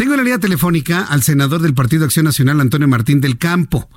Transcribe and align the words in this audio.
Tengo 0.00 0.14
en 0.14 0.16
la 0.16 0.24
línea 0.24 0.38
telefónica 0.38 1.02
al 1.02 1.20
senador 1.20 1.60
del 1.60 1.74
Partido 1.74 2.06
Acción 2.06 2.24
Nacional, 2.24 2.58
Antonio 2.58 2.88
Martín 2.88 3.20
del 3.20 3.36
Campo. 3.36 3.90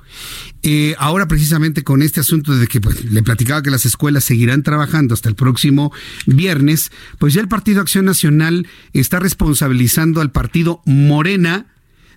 Eh, 0.62 0.94
ahora 0.98 1.26
precisamente 1.28 1.82
con 1.82 2.02
este 2.02 2.20
asunto 2.20 2.54
de 2.54 2.66
que 2.66 2.78
pues, 2.78 3.10
le 3.10 3.22
platicaba 3.22 3.62
que 3.62 3.70
las 3.70 3.86
escuelas 3.86 4.22
seguirán 4.22 4.62
trabajando 4.62 5.14
hasta 5.14 5.30
el 5.30 5.34
próximo 5.34 5.94
viernes, 6.26 6.92
pues 7.18 7.32
ya 7.32 7.40
el 7.40 7.48
Partido 7.48 7.80
Acción 7.80 8.04
Nacional 8.04 8.66
está 8.92 9.18
responsabilizando 9.18 10.20
al 10.20 10.30
partido 10.30 10.82
Morena 10.84 11.68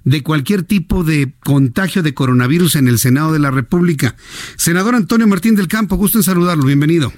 de 0.03 0.21
cualquier 0.21 0.63
tipo 0.63 1.05
de 1.05 1.33
contagio 1.45 2.03
de 2.03 2.13
coronavirus 2.13 2.75
en 2.75 2.89
el 2.89 2.99
Senado 2.99 3.31
de 3.31 3.39
la 3.39 3.51
República. 3.51 4.17
Senador 4.57 4.95
Antonio 4.95 5.27
Martín 5.27 5.55
del 5.55 5.69
Campo, 5.69 5.95
gusto 5.95 6.17
en 6.17 6.25
saludarlo, 6.25 6.65
bienvenido. 6.65 7.13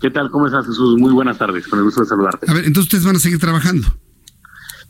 ¿Qué 0.00 0.10
tal? 0.12 0.30
¿Cómo 0.30 0.46
estás, 0.46 0.66
Jesús? 0.66 1.00
Muy 1.00 1.12
buenas 1.12 1.36
tardes, 1.36 1.66
con 1.66 1.80
el 1.80 1.86
gusto 1.86 2.02
de 2.02 2.06
saludarte. 2.06 2.48
A 2.48 2.54
ver, 2.54 2.64
entonces 2.64 2.84
ustedes 2.84 3.04
van 3.04 3.16
a 3.16 3.18
seguir 3.18 3.40
trabajando. 3.40 3.88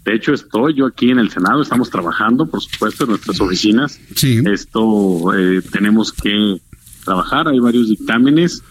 De 0.05 0.15
hecho, 0.15 0.33
estoy 0.33 0.75
yo 0.75 0.87
aquí 0.87 1.11
en 1.11 1.19
el 1.19 1.31
Senado, 1.31 1.61
estamos 1.61 1.91
trabajando, 1.91 2.47
por 2.47 2.63
supuesto, 2.63 3.05
en 3.05 3.11
nuestras 3.11 3.41
oficinas. 3.41 4.01
Sí. 4.15 4.43
Esto 4.47 5.35
eh, 5.35 5.63
tenemos 5.71 6.13
que 6.13 6.61
trabajar, 7.05 7.49
hay 7.49 7.59
varios 7.59 7.89
dictámenes. 7.89 8.63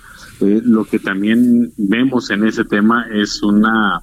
Eh, 0.42 0.62
lo 0.64 0.86
que 0.86 1.00
también 1.00 1.72
vemos 1.78 2.32
en 2.32 2.46
ese 2.46 2.66
tema 2.66 3.06
es 3.14 3.44
una 3.44 4.02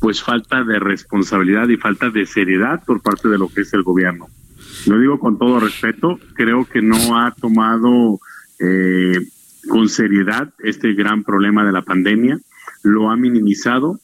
pues 0.00 0.22
falta 0.22 0.62
de 0.62 0.78
responsabilidad 0.78 1.68
y 1.68 1.76
falta 1.76 2.10
de 2.10 2.26
seriedad 2.26 2.84
por 2.84 3.00
parte 3.00 3.28
de 3.28 3.38
lo 3.38 3.48
que 3.48 3.62
es 3.62 3.72
el 3.74 3.82
gobierno. 3.82 4.28
Lo 4.86 4.98
digo 4.98 5.18
con 5.18 5.38
todo 5.38 5.58
respeto, 5.58 6.18
creo 6.34 6.64
que 6.66 6.82
no 6.82 7.18
ha 7.18 7.32
tomado 7.32 8.20
eh, 8.60 9.26
con 9.68 9.88
seriedad 9.88 10.52
este 10.62 10.92
gran 10.94 11.24
problema 11.24 11.64
de 11.64 11.72
la 11.72 11.82
pandemia, 11.82 12.38
lo 12.82 13.10
ha 13.10 13.16
minimizado 13.16 13.98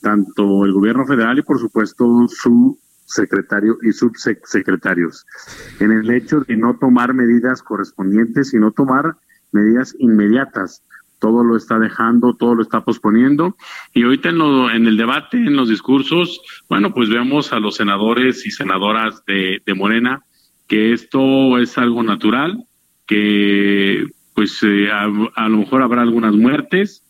tanto 0.00 0.64
el 0.64 0.72
gobierno 0.72 1.06
federal 1.06 1.38
y 1.38 1.42
por 1.42 1.58
supuesto 1.58 2.26
su 2.28 2.78
secretario 3.04 3.78
y 3.82 3.92
subsecretarios 3.92 5.24
en 5.78 5.92
el 5.92 6.10
hecho 6.10 6.40
de 6.40 6.56
no 6.56 6.76
tomar 6.76 7.14
medidas 7.14 7.62
correspondientes 7.62 8.52
y 8.52 8.58
no 8.58 8.72
tomar 8.72 9.16
medidas 9.52 9.94
inmediatas 9.98 10.82
todo 11.18 11.42
lo 11.42 11.56
está 11.56 11.78
dejando, 11.78 12.34
todo 12.34 12.54
lo 12.54 12.62
está 12.62 12.84
posponiendo. 12.84 13.56
Y 13.94 14.04
ahorita 14.04 14.28
en, 14.28 14.38
lo, 14.38 14.70
en 14.70 14.86
el 14.86 14.96
debate, 14.96 15.38
en 15.38 15.56
los 15.56 15.68
discursos, 15.68 16.42
bueno, 16.68 16.92
pues 16.92 17.08
vemos 17.08 17.52
a 17.52 17.58
los 17.58 17.76
senadores 17.76 18.46
y 18.46 18.50
senadoras 18.50 19.24
de, 19.24 19.62
de 19.64 19.74
Morena 19.74 20.22
que 20.66 20.92
esto 20.92 21.58
es 21.58 21.78
algo 21.78 22.02
natural, 22.02 22.64
que 23.06 24.08
pues 24.34 24.62
eh, 24.62 24.90
a, 24.90 25.04
a, 25.36 25.48
lo 25.48 25.58
mejor 25.58 25.82
habrá 25.82 26.02
algunas 26.02 26.34
muertes, 26.34 27.04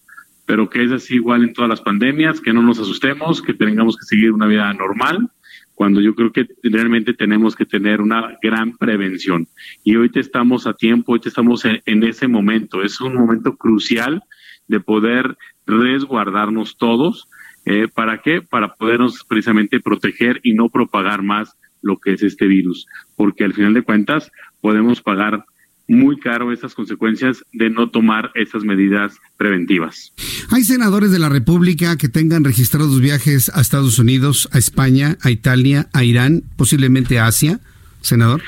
pero 0.47 0.71
que 0.71 0.85
es 0.85 0.93
así 0.93 1.17
igual 1.17 1.43
en 1.43 1.53
todas 1.53 1.69
las 1.69 1.81
pandemias, 1.81 2.41
que 2.41 2.53
no 2.53 2.63
nos 2.63 2.79
asustemos, 2.79 3.43
que 3.43 3.53
tengamos 3.53 3.97
que 3.97 4.07
seguir 4.07 4.33
una 4.33 4.47
vida 4.47 4.73
normal 4.73 5.31
cuando 5.77 6.01
yo 6.01 6.15
creo 6.15 6.33
que 6.33 6.49
realmente 6.63 7.13
tenemos 7.13 7.55
que 7.55 7.67
tener 7.67 8.01
una 8.01 8.39
gran 8.43 8.79
prevención. 8.79 9.47
Y 9.85 9.95
ahorita 9.95 10.21
estamos 10.21 10.67
a 10.67 10.73
tiempo, 10.73 11.13
ahorita 11.13 11.29
estamos 11.29 11.67
en, 11.67 12.03
ese 12.03 12.29
momento, 12.29 12.83
es 12.83 12.99
un 13.01 13.15
momento 13.15 13.57
crucial 13.57 14.23
de 14.69 14.81
poder 14.81 15.37
resguardarnos 15.67 16.79
todos. 16.79 17.29
Eh, 17.67 17.89
¿Para 17.93 18.23
qué? 18.23 18.41
Para 18.41 18.75
podernos 18.75 19.23
precisamente 19.29 19.79
proteger 19.79 20.41
y 20.43 20.55
no 20.55 20.71
propagar 20.71 21.23
más 21.23 21.59
lo 21.83 21.99
que 21.99 22.15
es 22.15 22.23
este 22.23 22.47
virus, 22.47 22.87
porque 23.15 23.45
al 23.45 23.53
final 23.53 23.75
de 23.75 23.83
cuentas 23.83 24.33
podemos 24.63 25.03
pagar 25.03 25.45
muy 25.89 26.19
caro 26.19 26.53
estas 26.53 26.75
consecuencias 26.75 27.45
de 27.53 27.71
no 27.71 27.91
tomar 27.91 28.31
estas 28.35 28.65
medidas 28.65 29.19
preventivas. 29.37 30.13
¿Hay 30.51 30.65
senadores 30.65 31.13
de 31.13 31.19
la 31.19 31.29
República 31.29 31.97
que 31.97 32.09
tengan 32.09 32.45
registrados 32.45 33.01
viajes 33.01 33.51
a 33.55 33.61
Estados 33.61 33.99
Unidos, 33.99 34.49
a 34.53 34.59
España, 34.59 35.17
a 35.23 35.31
Italia, 35.31 35.89
a 35.93 36.05
Irán, 36.05 36.43
posiblemente 36.57 37.19
a 37.19 37.27
Asia, 37.27 37.61
senador? 38.01 38.43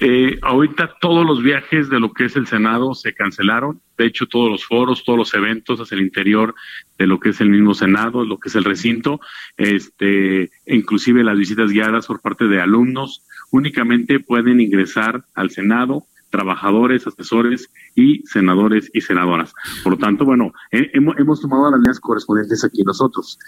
Eh, 0.00 0.38
ahorita 0.42 0.96
todos 1.00 1.24
los 1.24 1.42
viajes 1.42 1.88
de 1.88 2.00
lo 2.00 2.12
que 2.12 2.26
es 2.26 2.36
el 2.36 2.46
Senado 2.46 2.94
se 2.94 3.14
cancelaron. 3.14 3.80
De 3.96 4.06
hecho, 4.06 4.26
todos 4.26 4.50
los 4.50 4.64
foros, 4.64 5.04
todos 5.04 5.18
los 5.18 5.34
eventos 5.34 5.80
hacia 5.80 5.94
el 5.94 6.02
interior 6.02 6.54
de 6.98 7.06
lo 7.06 7.20
que 7.20 7.30
es 7.30 7.40
el 7.40 7.48
mismo 7.48 7.74
Senado, 7.74 8.24
lo 8.24 8.38
que 8.38 8.48
es 8.48 8.54
el 8.56 8.64
recinto, 8.64 9.20
este, 9.56 10.50
inclusive 10.66 11.22
las 11.22 11.38
visitas 11.38 11.70
guiadas 11.70 12.06
por 12.06 12.20
parte 12.20 12.48
de 12.48 12.60
alumnos, 12.60 13.22
únicamente 13.50 14.18
pueden 14.18 14.60
ingresar 14.60 15.24
al 15.34 15.50
Senado 15.50 16.06
trabajadores, 16.34 17.06
asesores 17.06 17.70
y 17.94 18.26
senadores 18.26 18.90
y 18.92 19.00
senadoras. 19.02 19.54
Por 19.84 19.92
lo 19.92 19.98
tanto, 19.98 20.24
bueno, 20.24 20.52
hemos, 20.72 21.16
hemos, 21.16 21.40
tomado 21.40 21.70
las 21.70 21.78
medidas 21.78 22.00
correspondientes 22.00 22.64
aquí 22.64 22.82
nosotros. 22.82 23.38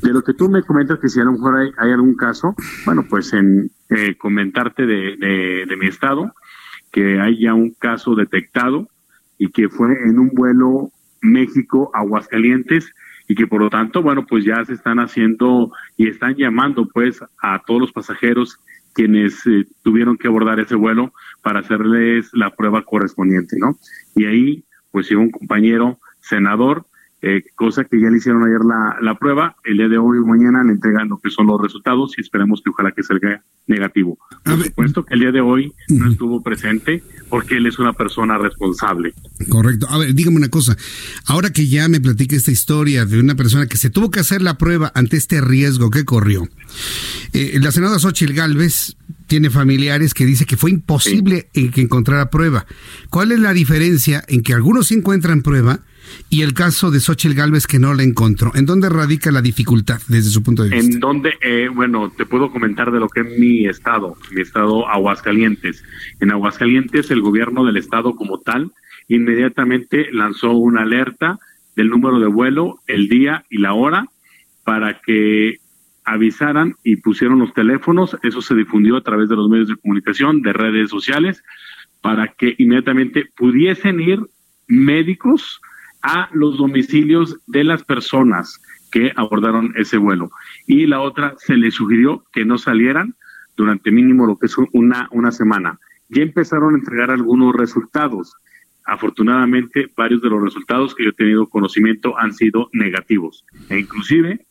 De 0.00 0.12
lo 0.12 0.22
que 0.22 0.32
tú 0.32 0.48
me 0.48 0.62
comentas 0.62 1.00
que 1.00 1.08
si 1.08 1.18
a 1.18 1.24
lo 1.24 1.32
mejor 1.32 1.56
hay, 1.56 1.70
hay 1.76 1.90
algún 1.90 2.14
caso, 2.14 2.54
bueno, 2.84 3.04
pues 3.10 3.32
en 3.32 3.72
eh, 3.88 4.14
comentarte 4.16 4.86
de, 4.86 5.16
de, 5.16 5.66
de 5.66 5.76
mi 5.76 5.88
estado, 5.88 6.32
que 6.92 7.20
hay 7.20 7.40
ya 7.40 7.52
un 7.52 7.70
caso 7.70 8.14
detectado 8.14 8.88
y 9.38 9.50
que 9.50 9.68
fue 9.68 10.00
en 10.04 10.20
un 10.20 10.28
vuelo 10.28 10.92
México-Aguascalientes 11.22 12.92
y 13.26 13.34
que 13.34 13.48
por 13.48 13.60
lo 13.60 13.70
tanto, 13.70 14.02
bueno, 14.02 14.24
pues 14.24 14.44
ya 14.44 14.64
se 14.64 14.74
están 14.74 15.00
haciendo 15.00 15.72
y 15.96 16.06
están 16.06 16.36
llamando 16.36 16.86
pues 16.86 17.20
a 17.42 17.60
todos 17.66 17.80
los 17.80 17.92
pasajeros 17.92 18.60
quienes 18.96 19.46
eh, 19.46 19.66
tuvieron 19.82 20.16
que 20.16 20.26
abordar 20.26 20.58
ese 20.58 20.74
vuelo 20.74 21.12
para 21.42 21.60
hacerles 21.60 22.30
la 22.32 22.56
prueba 22.56 22.82
correspondiente, 22.82 23.56
¿no? 23.60 23.76
Y 24.14 24.24
ahí, 24.24 24.64
pues 24.90 25.10
llegó 25.10 25.20
un 25.20 25.30
compañero 25.30 26.00
senador, 26.20 26.86
eh, 27.20 27.42
cosa 27.54 27.84
que 27.84 28.00
ya 28.00 28.08
le 28.08 28.16
hicieron 28.16 28.42
ayer 28.44 28.64
la, 28.64 28.96
la 29.02 29.14
prueba, 29.18 29.56
el 29.64 29.76
día 29.76 29.88
de 29.88 29.98
hoy 29.98 30.18
o 30.18 30.24
mañana 30.24 30.64
le 30.64 30.72
entregan 30.72 31.10
lo 31.10 31.18
que 31.18 31.28
son 31.28 31.46
los 31.46 31.60
resultados 31.60 32.16
y 32.16 32.22
esperemos 32.22 32.62
que 32.62 32.70
ojalá 32.70 32.92
que 32.92 33.02
salga 33.02 33.42
negativo. 33.66 34.18
Por 34.44 34.62
supuesto 34.62 35.04
que 35.04 35.14
el 35.14 35.20
día 35.20 35.32
de 35.32 35.40
hoy 35.40 35.72
no 35.88 36.10
estuvo 36.10 36.42
presente 36.42 37.02
porque 37.28 37.56
él 37.56 37.66
es 37.66 37.78
una 37.78 37.92
persona 37.92 38.38
responsable. 38.38 39.12
Correcto. 39.48 39.86
A 39.90 39.98
ver, 39.98 40.14
dígame 40.14 40.36
una 40.36 40.48
cosa. 40.48 40.76
Ahora 41.26 41.50
que 41.50 41.66
ya 41.66 41.88
me 41.88 42.00
platica 42.00 42.36
esta 42.36 42.50
historia 42.50 43.04
de 43.04 43.18
una 43.18 43.34
persona 43.34 43.66
que 43.66 43.76
se 43.76 43.90
tuvo 43.90 44.10
que 44.10 44.20
hacer 44.20 44.42
la 44.42 44.58
prueba 44.58 44.92
ante 44.94 45.16
este 45.16 45.40
riesgo 45.40 45.90
que 45.90 46.04
corrió, 46.04 46.48
eh, 47.32 47.58
la 47.60 47.72
senadora 47.72 47.98
Xochitl 47.98 48.34
Galvez 48.34 48.95
tiene 49.26 49.50
familiares 49.50 50.14
que 50.14 50.24
dice 50.24 50.46
que 50.46 50.56
fue 50.56 50.70
imposible 50.70 51.48
sí. 51.52 51.70
que 51.70 51.80
encontrara 51.80 52.30
prueba. 52.30 52.66
¿Cuál 53.10 53.32
es 53.32 53.40
la 53.40 53.52
diferencia 53.52 54.24
en 54.28 54.42
que 54.42 54.54
algunos 54.54 54.88
sí 54.88 54.94
encuentran 54.94 55.42
prueba 55.42 55.80
y 56.30 56.42
el 56.42 56.54
caso 56.54 56.90
de 56.90 57.00
Xochitl 57.00 57.34
Galvez 57.34 57.66
que 57.66 57.78
no 57.78 57.94
la 57.94 58.02
encontró? 58.02 58.52
¿En 58.54 58.66
dónde 58.66 58.88
radica 58.88 59.30
la 59.30 59.42
dificultad 59.42 60.00
desde 60.08 60.30
su 60.30 60.42
punto 60.42 60.62
de 60.62 60.70
vista? 60.70 60.94
En 60.94 61.00
donde, 61.00 61.34
eh, 61.40 61.68
bueno, 61.72 62.12
te 62.16 62.26
puedo 62.26 62.50
comentar 62.50 62.90
de 62.90 63.00
lo 63.00 63.08
que 63.08 63.20
es 63.20 63.38
mi 63.38 63.66
estado, 63.66 64.16
mi 64.32 64.40
estado 64.42 64.88
Aguascalientes. 64.88 65.82
En 66.20 66.30
Aguascalientes 66.30 67.10
el 67.10 67.20
gobierno 67.20 67.64
del 67.64 67.76
estado 67.76 68.16
como 68.16 68.40
tal 68.40 68.72
inmediatamente 69.08 70.08
lanzó 70.12 70.52
una 70.52 70.82
alerta 70.82 71.38
del 71.76 71.90
número 71.90 72.18
de 72.18 72.26
vuelo, 72.26 72.80
el 72.86 73.08
día 73.08 73.44
y 73.50 73.58
la 73.58 73.74
hora 73.74 74.06
para 74.64 75.00
que 75.00 75.58
avisaran 76.06 76.76
y 76.84 76.96
pusieron 76.96 77.40
los 77.40 77.52
teléfonos, 77.52 78.16
eso 78.22 78.40
se 78.40 78.54
difundió 78.54 78.96
a 78.96 79.02
través 79.02 79.28
de 79.28 79.36
los 79.36 79.50
medios 79.50 79.68
de 79.68 79.76
comunicación, 79.76 80.40
de 80.40 80.52
redes 80.52 80.88
sociales, 80.88 81.42
para 82.00 82.28
que 82.28 82.54
inmediatamente 82.58 83.28
pudiesen 83.36 84.00
ir 84.00 84.20
médicos 84.68 85.60
a 86.02 86.30
los 86.32 86.56
domicilios 86.56 87.40
de 87.48 87.64
las 87.64 87.82
personas 87.82 88.60
que 88.92 89.12
abordaron 89.16 89.74
ese 89.76 89.98
vuelo. 89.98 90.30
Y 90.66 90.86
la 90.86 91.00
otra, 91.00 91.34
se 91.38 91.56
les 91.56 91.74
sugirió 91.74 92.24
que 92.32 92.44
no 92.44 92.56
salieran 92.56 93.16
durante 93.56 93.90
mínimo 93.90 94.26
lo 94.26 94.38
que 94.38 94.46
es 94.46 94.56
una, 94.72 95.08
una 95.10 95.32
semana. 95.32 95.80
Ya 96.08 96.22
empezaron 96.22 96.74
a 96.74 96.78
entregar 96.78 97.10
algunos 97.10 97.52
resultados. 97.54 98.32
Afortunadamente, 98.84 99.90
varios 99.96 100.22
de 100.22 100.30
los 100.30 100.40
resultados 100.40 100.94
que 100.94 101.02
yo 101.02 101.10
he 101.10 101.14
tenido 101.14 101.48
conocimiento 101.48 102.16
han 102.16 102.32
sido 102.32 102.68
negativos. 102.72 103.44
E 103.68 103.80
inclusive, 103.80 104.45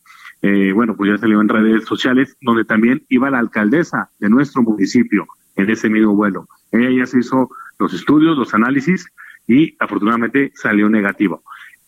eh, 0.46 0.72
bueno, 0.72 0.96
pues 0.96 1.10
ya 1.10 1.18
salió 1.18 1.40
en 1.40 1.48
redes 1.48 1.84
sociales, 1.86 2.36
donde 2.40 2.64
también 2.64 3.04
iba 3.08 3.30
la 3.30 3.40
alcaldesa 3.40 4.10
de 4.20 4.28
nuestro 4.28 4.62
municipio 4.62 5.26
en 5.56 5.68
ese 5.68 5.88
mismo 5.88 6.14
vuelo. 6.14 6.46
Ella 6.70 6.88
ya 6.90 7.06
se 7.06 7.18
hizo 7.18 7.50
los 7.80 7.92
estudios, 7.92 8.38
los 8.38 8.54
análisis 8.54 9.06
y 9.48 9.74
afortunadamente 9.80 10.52
salió 10.54 10.88
negativo. 10.88 11.42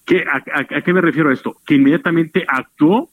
¿Qué, 0.05 0.25
a, 0.25 0.43
a, 0.58 0.82
qué 0.82 0.93
me 0.93 1.00
refiero 1.00 1.31
a 1.31 1.34
esto? 1.34 1.55
Que 1.64 1.76
inmediatamente 1.76 2.44
actuó 2.49 3.10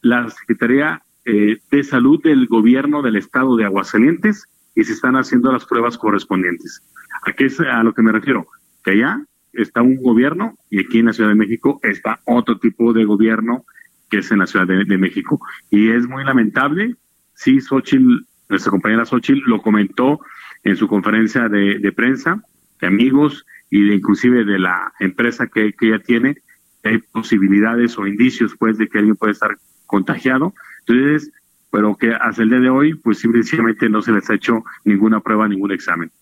la 0.00 0.30
Secretaría 0.30 1.02
eh, 1.24 1.58
de 1.72 1.82
Salud 1.82 2.22
del 2.22 2.46
Gobierno 2.46 3.02
del 3.02 3.16
Estado 3.16 3.56
de 3.56 3.64
Aguascalientes 3.64 4.46
y 4.76 4.84
se 4.84 4.92
están 4.92 5.16
haciendo 5.16 5.50
las 5.50 5.64
pruebas 5.64 5.98
correspondientes. 5.98 6.82
¿A 7.26 7.32
qué 7.32 7.46
es 7.46 7.58
a 7.58 7.82
lo 7.82 7.94
que 7.94 8.02
me 8.02 8.12
refiero? 8.12 8.46
Que 8.84 8.92
allá 8.92 9.24
está 9.52 9.82
un 9.82 9.96
gobierno 9.96 10.54
y 10.70 10.84
aquí 10.84 11.00
en 11.00 11.06
la 11.06 11.12
Ciudad 11.12 11.30
de 11.30 11.36
México 11.36 11.80
está 11.82 12.20
otro 12.26 12.58
tipo 12.58 12.92
de 12.92 13.04
gobierno 13.04 13.64
que 14.10 14.18
es 14.18 14.30
en 14.30 14.38
la 14.38 14.46
Ciudad 14.46 14.66
de, 14.66 14.98
México. 14.98 15.40
Y 15.70 15.90
es 15.90 16.06
muy 16.08 16.24
lamentable, 16.24 16.96
sí, 17.34 17.60
Xochitl, 17.60 18.26
nuestra 18.48 18.70
compañera 18.70 19.04
Xochitl 19.04 19.42
lo 19.46 19.62
comentó 19.62 20.20
en 20.62 20.76
su 20.76 20.88
conferencia 20.88 21.48
de, 21.48 21.92
prensa, 21.92 22.42
de 22.80 22.86
amigos 22.86 23.44
y 23.70 23.88
de 23.88 23.94
inclusive 23.96 24.44
de 24.44 24.58
la 24.58 24.92
empresa 25.00 25.46
que, 25.46 25.72
que 25.72 25.88
ella 25.88 25.98
tiene, 25.98 26.36
hay 26.84 26.98
posibilidades 26.98 27.98
o 27.98 28.06
indicios 28.06 28.54
pues 28.58 28.78
de 28.78 28.88
que 28.88 28.98
alguien 28.98 29.16
puede 29.16 29.32
estar 29.32 29.56
contagiado. 29.86 30.54
Entonces, 30.86 31.32
pero 31.70 31.96
que 31.96 32.12
hasta 32.12 32.42
el 32.42 32.50
día 32.50 32.60
de 32.60 32.70
hoy, 32.70 32.94
pues 32.94 33.18
simplemente 33.18 33.88
no 33.88 34.00
se 34.00 34.12
les 34.12 34.28
ha 34.30 34.34
hecho 34.34 34.62
ninguna 34.84 35.20
prueba, 35.20 35.48
ningún 35.48 35.72
examen. 35.72 36.12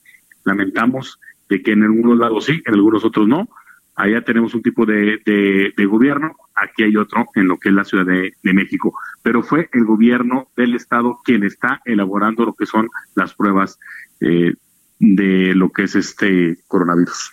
Lamentamos 0.45 1.21
de 1.49 1.63
que 1.63 1.73
en 1.73 1.83
algunos 1.83 2.19
lados 2.19 2.47
sí, 2.47 2.63
en 2.65 2.75
algunos 2.75 3.05
otros 3.05 3.29
no. 3.29 3.49
Allá 3.95 4.23
tenemos 4.23 4.55
un 4.55 4.63
tipo 4.63 4.87
de, 4.87 5.21
de, 5.25 5.87
gobierno, 5.87 6.35
aquí 6.55 6.85
hay 6.85 6.97
otro 6.97 7.27
en 7.35 7.49
lo 7.49 7.59
que 7.59 7.69
es 7.69 7.75
la 7.75 7.85
Ciudad 7.85 8.07
de, 8.07 8.33
México. 8.43 8.95
Pero 9.23 9.43
fue 9.43 9.69
el 9.73 9.85
gobierno 9.85 10.49
del 10.57 10.75
Estado 10.75 11.19
quien 11.25 11.45
está 11.45 11.81
elaborando 11.85 12.45
lo 12.45 12.55
que 12.55 12.67
son 12.67 12.89
las 13.15 13.35
pruebas 13.35 13.79
eh, 14.21 14.55
de 14.99 15.55
lo 15.55 15.71
que 15.71 15.85
es 15.85 15.95
este 15.95 16.59
coronavirus. 16.69 17.33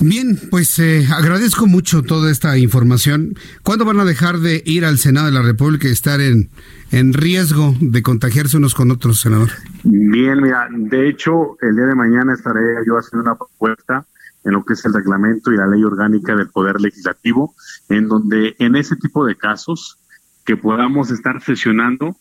Bien, 0.00 0.38
pues 0.50 0.78
eh, 0.78 1.06
agradezco 1.12 1.66
mucho 1.66 2.02
toda 2.02 2.30
esta 2.30 2.56
información. 2.56 3.34
¿Cuándo 3.62 3.84
van 3.84 4.00
a 4.00 4.04
dejar 4.04 4.38
de 4.38 4.62
ir 4.64 4.84
al 4.84 4.98
Senado 4.98 5.26
de 5.26 5.32
la 5.32 5.42
República 5.42 5.88
y 5.88 5.90
estar 5.90 6.20
en, 6.20 6.48
en 6.90 7.12
riesgo 7.12 7.74
de 7.80 8.02
contagiarse 8.02 8.56
unos 8.56 8.74
con 8.74 8.90
otros, 8.90 9.20
senador? 9.20 9.50
Bien, 9.82 10.40
mira, 10.40 10.68
de 10.70 11.08
hecho, 11.08 11.58
el 11.60 11.74
día 11.74 11.86
de 11.86 11.94
mañana 11.94 12.32
estaré 12.32 12.60
yo 12.86 12.96
haciendo 12.96 13.28
una 13.28 13.36
propuesta 13.36 14.06
en 14.44 14.52
lo 14.52 14.64
que 14.64 14.74
es 14.74 14.84
el 14.84 14.94
reglamento 14.94 15.52
y 15.52 15.56
la 15.56 15.66
ley 15.66 15.82
orgánica 15.84 16.34
del 16.34 16.48
Poder 16.48 16.80
Legislativo, 16.80 17.54
en 17.88 18.08
donde 18.08 18.56
en 18.58 18.76
ese 18.76 18.96
tipo 18.96 19.24
de 19.24 19.36
casos 19.36 19.98
que 20.44 20.56
podamos 20.56 21.10
estar 21.10 21.42
sesionando 21.42 22.16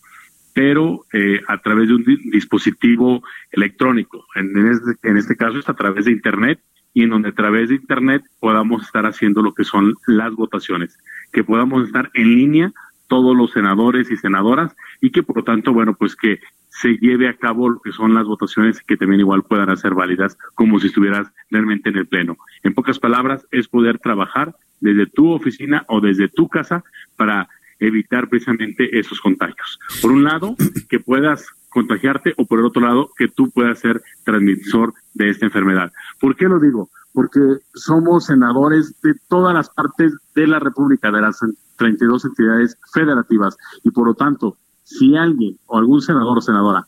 pero 0.53 1.05
eh, 1.13 1.39
a 1.47 1.61
través 1.61 1.87
de 1.87 1.95
un 1.95 2.03
dispositivo 2.03 3.23
electrónico. 3.51 4.25
En, 4.35 4.67
este, 4.67 5.07
en 5.07 5.17
este 5.17 5.37
caso 5.37 5.59
es 5.59 5.69
a 5.69 5.73
través 5.73 6.05
de 6.05 6.11
Internet 6.11 6.59
y 6.93 7.03
en 7.03 7.11
donde 7.11 7.29
a 7.29 7.33
través 7.33 7.69
de 7.69 7.75
Internet 7.75 8.23
podamos 8.39 8.83
estar 8.83 9.05
haciendo 9.05 9.41
lo 9.41 9.53
que 9.53 9.63
son 9.63 9.95
las 10.07 10.33
votaciones, 10.33 10.97
que 11.31 11.43
podamos 11.43 11.85
estar 11.85 12.11
en 12.13 12.35
línea 12.35 12.73
todos 13.07 13.37
los 13.37 13.51
senadores 13.51 14.11
y 14.11 14.17
senadoras 14.17 14.75
y 14.99 15.11
que 15.11 15.23
por 15.23 15.37
lo 15.37 15.43
tanto, 15.43 15.71
bueno, 15.71 15.95
pues 15.95 16.15
que 16.15 16.39
se 16.81 16.97
lleve 16.97 17.27
a 17.27 17.35
cabo 17.35 17.69
lo 17.69 17.81
que 17.81 17.91
son 17.91 18.13
las 18.13 18.25
votaciones 18.25 18.81
que 18.81 18.95
también 18.95 19.19
igual 19.19 19.43
puedan 19.43 19.75
ser 19.75 19.93
válidas 19.93 20.37
como 20.55 20.79
si 20.79 20.87
estuvieras 20.87 21.27
realmente 21.49 21.89
en 21.89 21.97
el 21.97 22.07
Pleno. 22.07 22.37
En 22.63 22.73
pocas 22.73 22.99
palabras, 22.99 23.45
es 23.51 23.67
poder 23.67 23.99
trabajar 23.99 24.55
desde 24.79 25.07
tu 25.07 25.31
oficina 25.31 25.83
o 25.89 25.99
desde 25.99 26.29
tu 26.29 26.47
casa 26.47 26.83
para 27.17 27.49
evitar 27.79 28.29
precisamente 28.29 28.97
esos 28.97 29.19
contagios. 29.19 29.79
Por 30.01 30.11
un 30.11 30.23
lado, 30.23 30.55
que 30.89 30.99
puedas 30.99 31.47
contagiarte 31.69 32.33
o 32.37 32.45
por 32.45 32.59
el 32.59 32.65
otro 32.65 32.81
lado, 32.81 33.11
que 33.17 33.27
tú 33.27 33.51
puedas 33.51 33.79
ser 33.79 34.01
transmisor 34.23 34.93
de 35.13 35.29
esta 35.29 35.45
enfermedad. 35.45 35.91
¿Por 36.19 36.35
qué 36.35 36.45
lo 36.45 36.59
digo? 36.59 36.89
Porque 37.13 37.39
somos 37.73 38.25
senadores 38.25 38.99
de 39.01 39.15
todas 39.27 39.53
las 39.53 39.69
partes 39.69 40.13
de 40.33 40.47
la 40.47 40.59
República, 40.59 41.11
de 41.11 41.21
las 41.21 41.39
32 41.75 42.25
entidades 42.25 42.77
federativas 42.93 43.57
y 43.83 43.91
por 43.91 44.07
lo 44.07 44.13
tanto, 44.13 44.57
si 44.89 45.15
alguien 45.15 45.57
o 45.67 45.77
algún 45.77 46.01
senador 46.01 46.39
o 46.39 46.41
senadora 46.41 46.87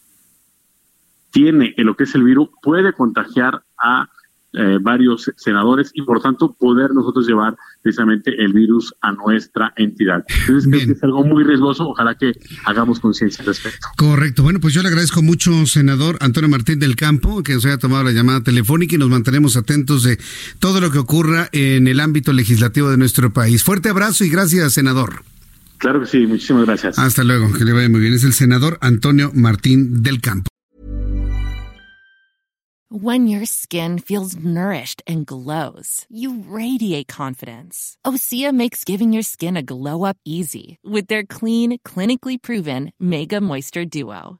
tiene 1.30 1.74
lo 1.78 1.96
que 1.96 2.06
es 2.06 2.16
el 2.16 2.24
virus, 2.24 2.50
puede 2.62 2.94
contagiar 2.94 3.64
a 3.78 4.10
eh, 4.54 4.80
varios 4.82 5.32
senadores 5.38 5.92
y 5.94 6.02
por 6.02 6.22
tanto 6.22 6.54
poder 6.60 6.94
nosotros 6.94 7.26
llevar 7.26 7.56
precisamente 7.82 8.34
el 8.44 8.52
virus 8.52 8.94
a 9.02 9.14
nuestra 9.14 9.72
entidad. 9.78 10.26
Entonces 10.42 10.70
creo 10.70 10.88
que 10.88 10.92
es 10.92 11.04
algo 11.04 11.24
muy 11.24 11.44
riesgoso, 11.46 11.88
ojalá 11.90 12.16
que 12.16 12.34
hagamos 12.66 13.00
conciencia 13.00 13.44
al 13.44 13.48
respecto. 13.48 13.88
Correcto, 13.96 14.44
bueno 14.44 14.60
pues 14.60 14.74
yo 14.74 14.82
le 14.82 14.90
agradezco 14.90 15.22
mucho, 15.22 15.66
senador 15.68 16.18
Antonio 16.20 16.50
Martín 16.50 16.80
del 16.80 16.98
Campo, 16.98 17.44
que 17.44 17.54
nos 17.54 17.66
haya 17.66 17.78
tomado 17.78 18.04
la 18.04 18.12
llamada 18.12 18.42
telefónica 18.42 18.96
y 18.96 18.98
nos 18.98 19.10
mantenemos 19.10 19.56
atentos 19.56 20.04
de 20.04 20.20
todo 20.60 20.82
lo 20.82 20.92
que 20.92 20.98
ocurra 20.98 21.48
en 21.54 21.88
el 21.88 22.02
ámbito 22.02 22.34
legislativo 22.34 22.90
de 22.90 22.98
nuestro 22.98 23.32
país. 23.32 23.64
Fuerte 23.64 23.88
abrazo 23.88 24.26
y 24.26 24.30
gracias, 24.30 24.74
senador. 24.74 25.24
Claro 25.82 26.00
que 26.00 26.06
sí, 26.06 26.28
muchísimas 26.28 26.68
gracias. 26.68 27.00
Hasta 27.00 27.24
luego, 27.24 27.52
que 27.54 27.66
le 27.66 27.74
vaya 27.74 27.90
muy 27.90 28.02
bien. 28.02 28.14
Es 28.14 28.24
el 28.24 28.34
senador 28.34 28.78
Antonio 28.82 29.32
Martín 29.34 30.04
del 30.04 30.22
Campo. 30.22 30.48
When 32.94 33.26
your 33.26 33.46
skin 33.46 34.00
feels 34.00 34.36
nourished 34.36 35.02
and 35.08 35.26
glows, 35.26 36.06
you 36.10 36.44
radiate 36.48 37.08
confidence. 37.08 37.98
Osea 38.06 38.54
makes 38.54 38.84
giving 38.84 39.12
your 39.14 39.24
skin 39.24 39.58
a 39.58 39.64
glow 39.64 40.04
up 40.04 40.18
easy 40.26 40.78
with 40.84 41.08
their 41.08 41.24
clean, 41.24 41.80
clinically 41.86 42.38
proven 42.40 42.92
Mega 43.00 43.40
Moisture 43.40 43.86
Duo. 43.86 44.40